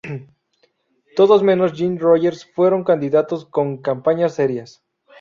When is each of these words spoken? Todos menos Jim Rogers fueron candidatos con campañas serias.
Todos 1.15 1.43
menos 1.43 1.73
Jim 1.73 1.95
Rogers 1.99 2.43
fueron 2.55 2.83
candidatos 2.83 3.45
con 3.45 3.77
campañas 3.83 4.33
serias. 4.33 4.81